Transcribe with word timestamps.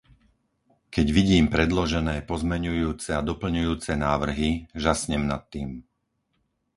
Keď 0.93 1.07
vidím 1.17 1.45
predložené 1.55 2.15
pozmeňujúce 2.31 3.09
a 3.13 3.21
doplňujúce 3.29 3.91
návrhy, 4.07 4.49
žasnem 4.83 5.23
nad 5.31 5.41
tým. 5.53 5.69